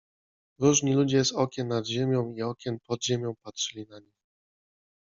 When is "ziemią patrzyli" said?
3.05-3.85